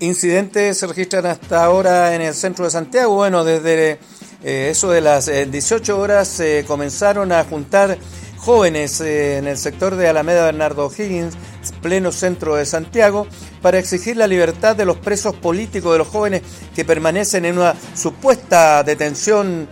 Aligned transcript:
Incidentes 0.00 0.78
se 0.78 0.86
registran 0.86 1.26
hasta 1.26 1.62
ahora 1.62 2.14
en 2.14 2.22
el 2.22 2.34
centro 2.34 2.64
de 2.64 2.70
Santiago. 2.70 3.14
Bueno, 3.14 3.44
desde 3.44 3.98
eh, 4.42 4.68
eso 4.70 4.90
de 4.90 5.02
las 5.02 5.26
18 5.26 5.98
horas 5.98 6.26
se 6.26 6.64
comenzaron 6.66 7.32
a 7.32 7.44
juntar 7.44 7.98
jóvenes 8.38 9.02
en 9.02 9.46
el 9.46 9.58
sector 9.58 9.96
de 9.96 10.08
Alameda 10.08 10.46
Bernardo 10.46 10.90
Higgins, 10.90 11.34
pleno 11.82 12.12
centro 12.12 12.56
de 12.56 12.64
Santiago, 12.64 13.26
para 13.60 13.78
exigir 13.78 14.16
la 14.16 14.26
libertad 14.26 14.74
de 14.74 14.86
los 14.86 14.96
presos 14.96 15.36
políticos, 15.36 15.92
de 15.92 15.98
los 15.98 16.08
jóvenes 16.08 16.40
que 16.74 16.86
permanecen 16.86 17.44
en 17.44 17.58
una 17.58 17.74
supuesta 17.94 18.82
detención 18.82 19.68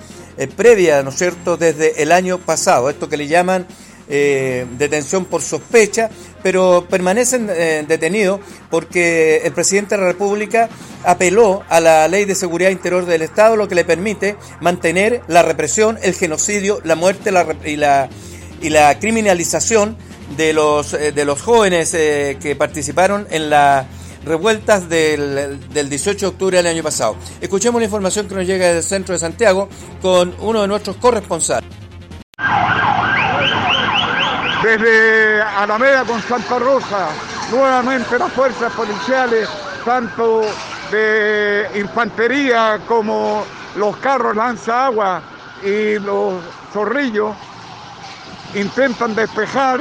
previa, 0.56 1.02
¿no 1.02 1.08
es 1.08 1.16
cierto?, 1.16 1.56
desde 1.56 2.02
el 2.02 2.12
año 2.12 2.36
pasado. 2.36 2.90
Esto 2.90 3.08
que 3.08 3.16
le 3.16 3.28
llaman 3.28 3.66
eh, 4.10 4.66
detención 4.78 5.26
por 5.26 5.42
sospecha, 5.42 6.08
pero 6.42 6.86
permanecen 6.88 7.48
eh, 7.50 7.84
detenidos 7.86 8.40
porque 8.70 9.42
el 9.44 9.52
presidente 9.52 9.96
de 9.96 10.02
la 10.02 10.08
República 10.08 10.68
apeló 11.04 11.62
a 11.68 11.80
la 11.80 12.08
ley 12.08 12.24
de 12.24 12.34
seguridad 12.34 12.70
interior 12.70 13.04
del 13.04 13.22
Estado, 13.22 13.56
lo 13.56 13.68
que 13.68 13.74
le 13.74 13.84
permite 13.84 14.36
mantener 14.60 15.20
la 15.28 15.42
represión, 15.42 15.98
el 16.02 16.14
genocidio, 16.14 16.80
la 16.84 16.96
muerte 16.96 17.30
y, 17.66 17.76
la, 17.76 18.98
criminalización 18.98 19.96
de 20.36 20.52
los, 20.52 20.94
eh, 20.94 21.12
de 21.12 21.24
los 21.24 21.42
jóvenes 21.42 21.90
que 21.90 22.56
participaron 22.58 23.26
en 23.30 23.50
las 23.50 23.86
revueltas 24.24 24.88
del, 24.88 25.60
del 25.72 25.88
18 25.90 26.18
de 26.18 26.26
octubre 26.26 26.56
del 26.56 26.66
año 26.66 26.82
pasado. 26.82 27.16
Escuchemos 27.40 27.80
la 27.80 27.84
información 27.84 28.26
que 28.26 28.34
nos 28.34 28.46
llega 28.46 28.72
del 28.72 28.82
centro 28.82 29.12
de 29.12 29.18
Santiago 29.18 29.68
con 30.00 30.34
uno 30.40 30.62
de 30.62 30.68
nuestros 30.68 30.96
corresponsales. 30.96 31.77
Desde 34.62 35.40
Alameda 35.40 36.04
con 36.04 36.20
Santa 36.20 36.58
Rosa, 36.58 37.10
nuevamente 37.52 38.18
las 38.18 38.32
fuerzas 38.32 38.72
policiales, 38.72 39.48
tanto 39.84 40.42
de 40.90 41.70
infantería 41.76 42.80
como 42.88 43.44
los 43.76 43.96
carros 43.98 44.34
lanza 44.34 44.86
agua 44.86 45.22
y 45.62 46.00
los 46.00 46.42
zorrillos, 46.72 47.36
intentan 48.56 49.14
despejar 49.14 49.80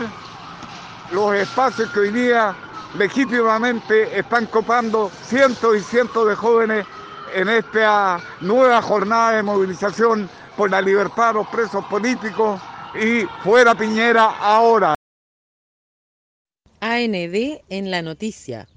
los 1.11 1.33
espacios 1.33 1.89
que 1.89 1.99
hoy 2.01 2.11
día 2.11 2.53
legítimamente 2.99 4.19
están 4.19 4.45
copando 4.45 5.11
cientos 5.23 5.75
y 5.75 5.81
cientos 5.81 6.27
de 6.27 6.35
jóvenes 6.35 6.85
en 7.33 7.49
esta 7.49 8.19
nueva 8.41 8.81
jornada 8.83 9.31
de 9.31 9.43
movilización 9.43 10.29
por 10.55 10.69
la 10.69 10.81
libertad 10.81 11.29
de 11.29 11.33
los 11.39 11.47
presos 11.47 11.83
políticos 11.85 12.61
y 12.99 13.25
fuera 13.43 13.75
Piñera 13.75 14.25
ahora. 14.39 14.95
AND 16.79 17.61
en 17.69 17.91
la 17.91 18.01
noticia. 18.01 18.67